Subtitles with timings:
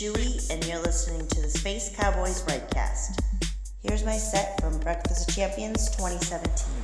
[0.00, 3.20] Chewy, and you're listening to the Space Cowboys broadcast.
[3.82, 6.80] Here's my set from Breakfast of Champions 2017.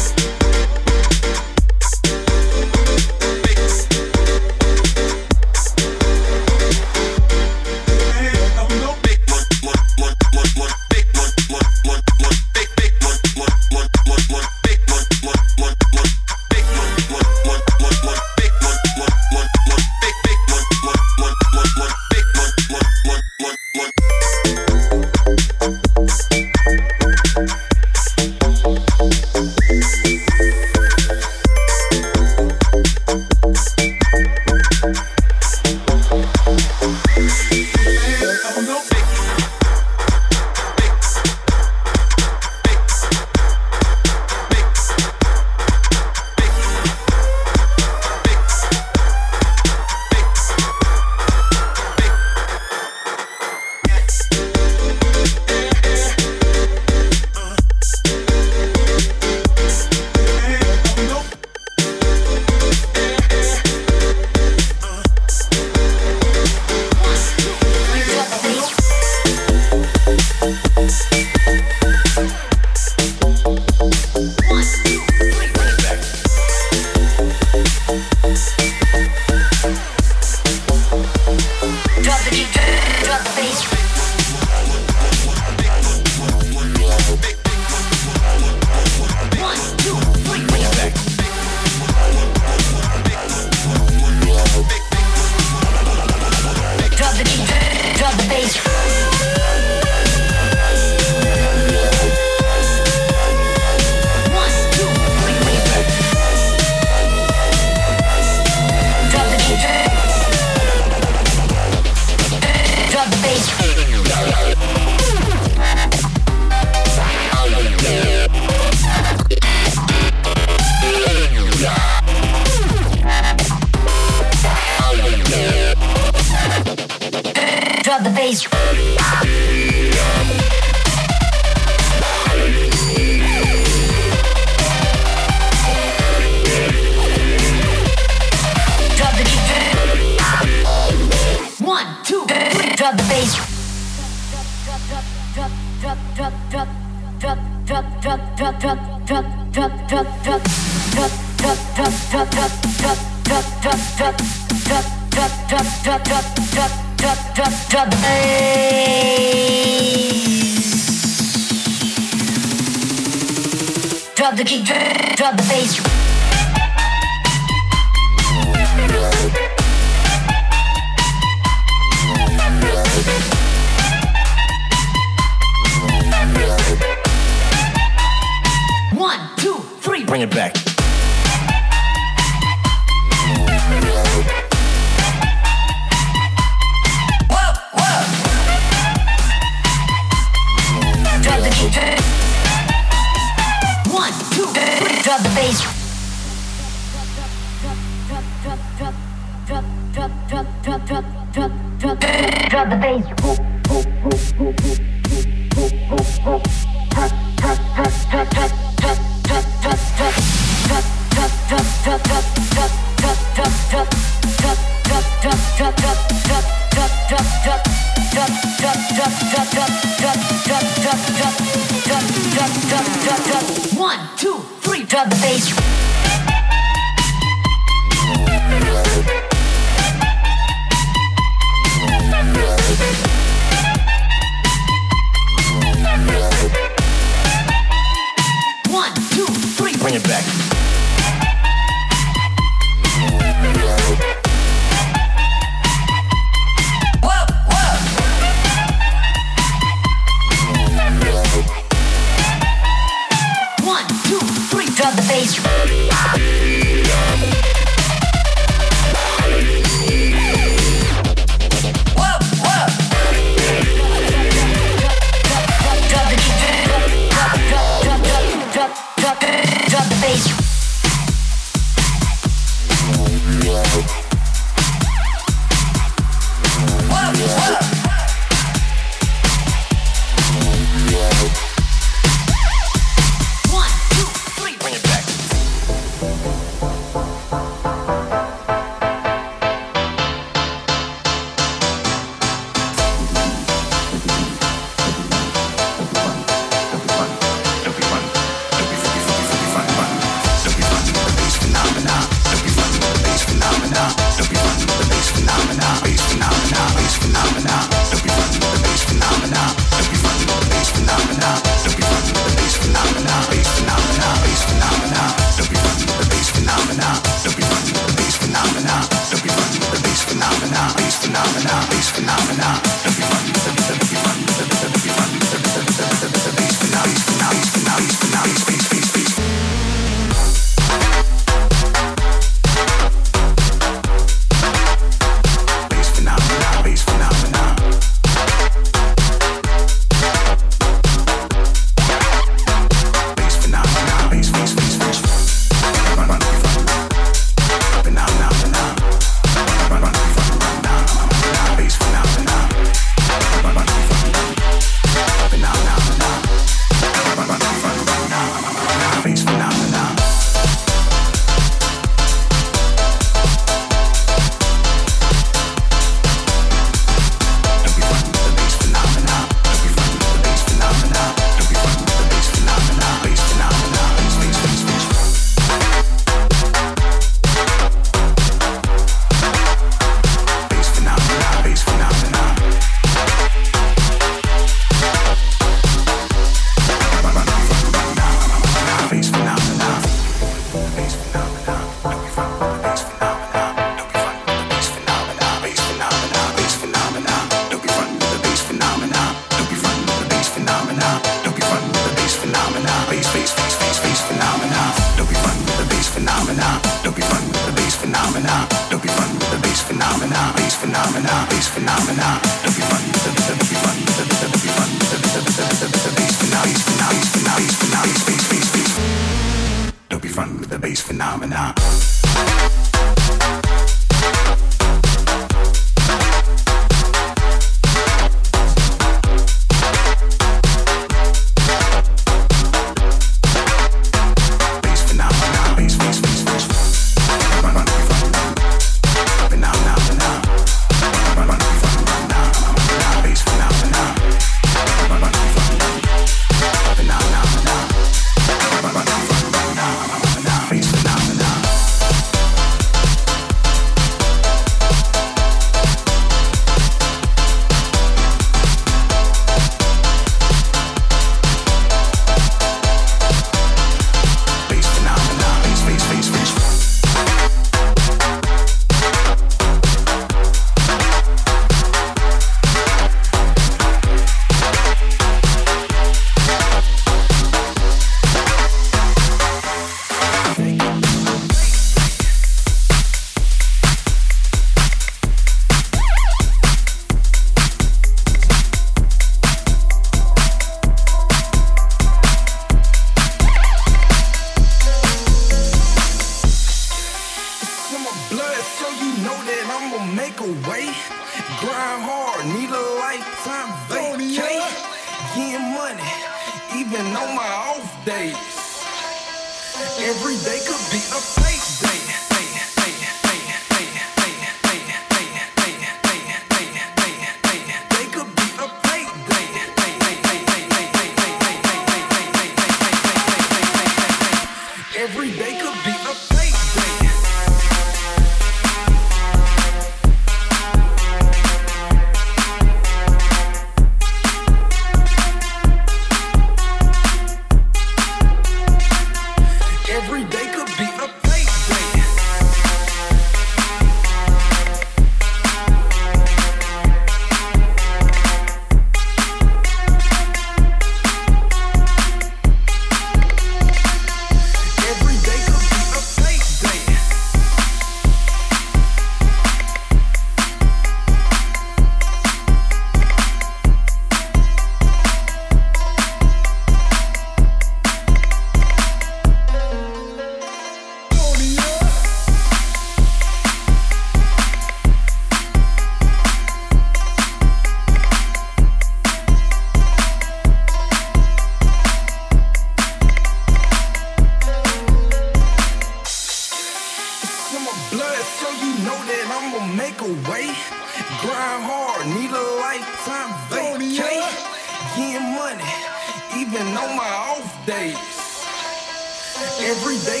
[599.40, 600.00] Everybody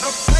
[0.00, 0.37] jump.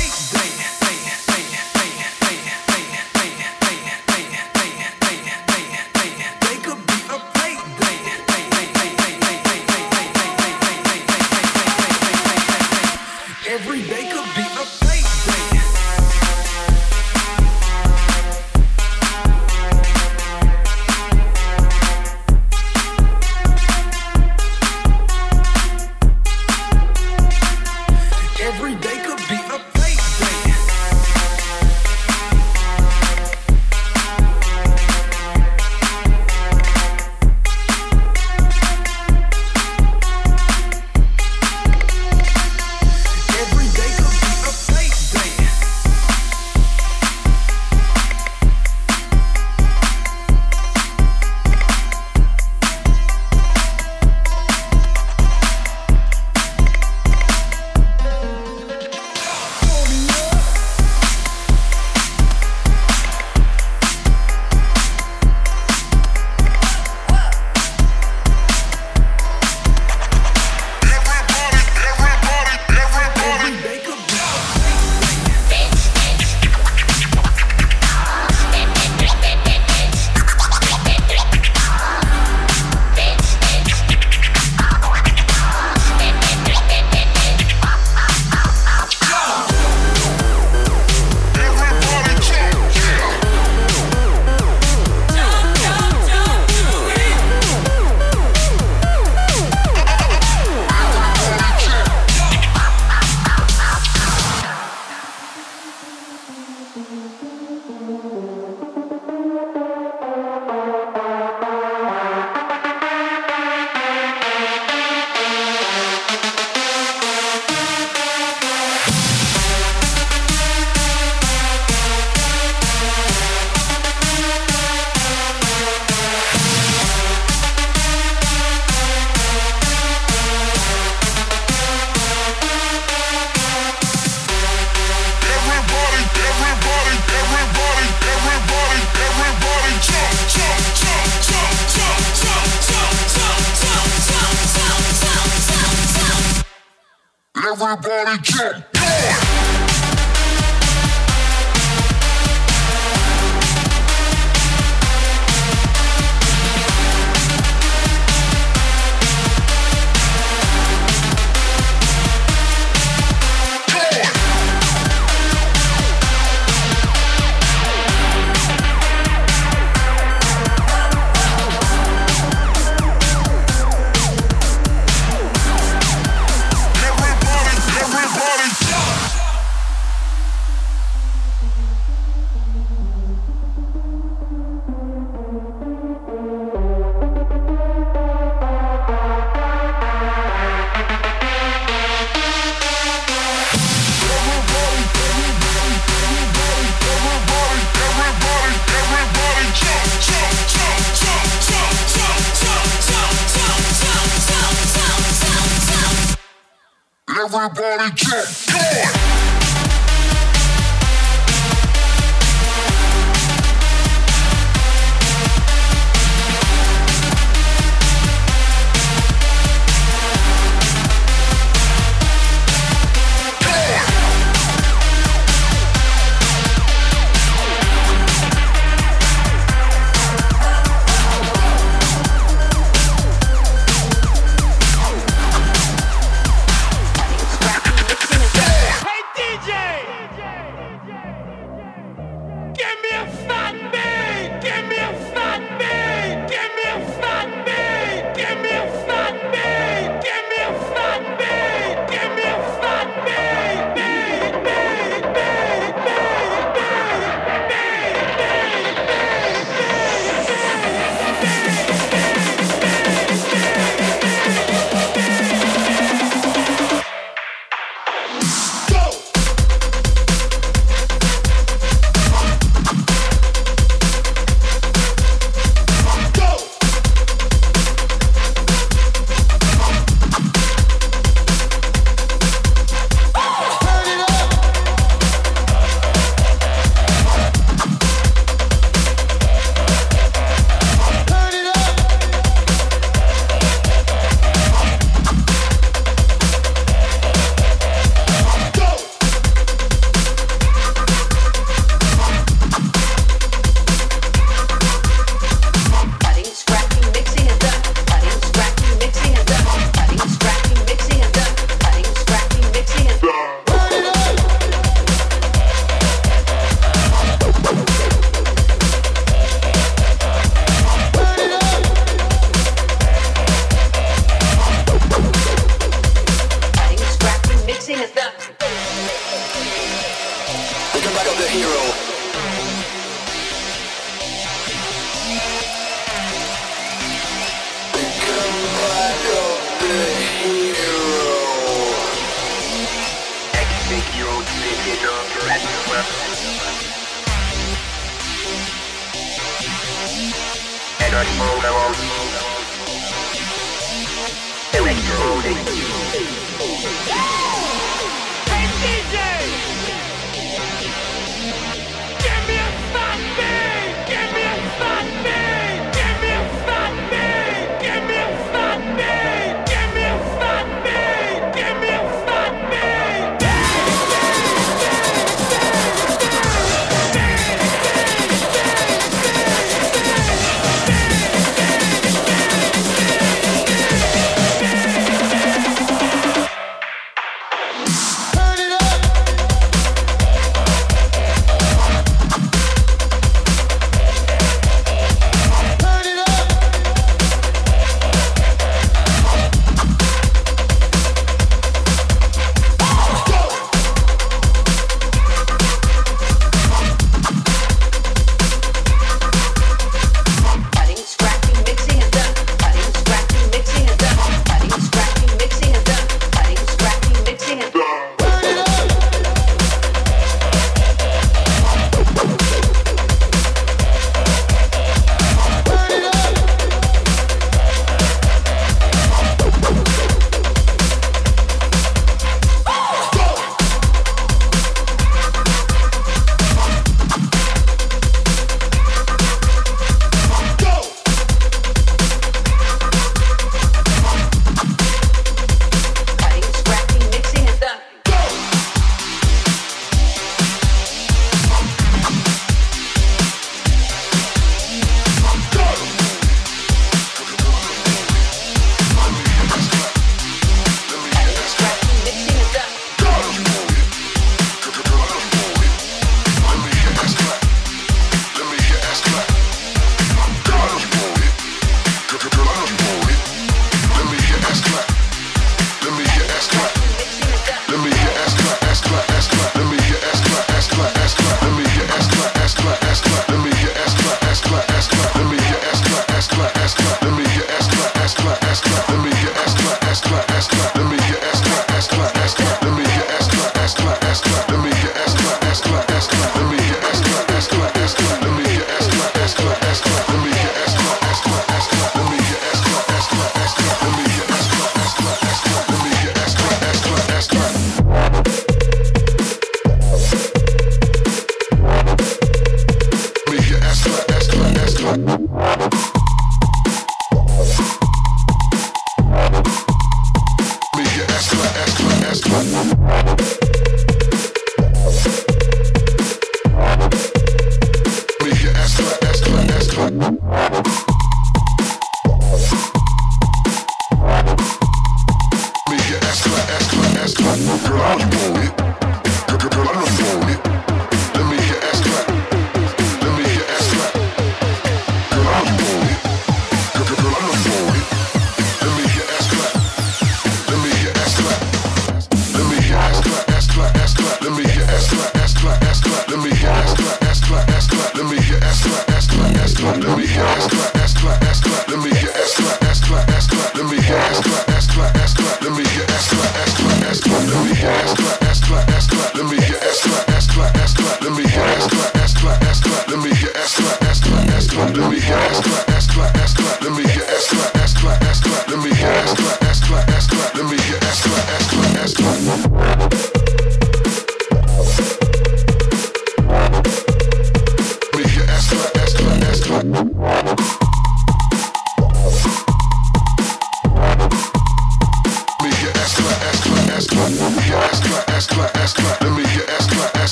[148.19, 148.68] Everybody.